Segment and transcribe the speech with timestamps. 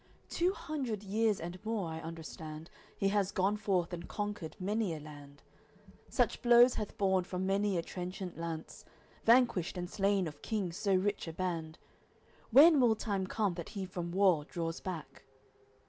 [0.29, 4.99] Two hundred years and more, I understand, He has gone forth and conquered many a
[4.99, 5.43] land,
[6.09, 8.83] Such blows hath borne from many a trenchant lance,
[9.25, 11.77] Vanquished and slain of kings so rich a band,
[12.49, 15.23] When will time come that he from war draws back?"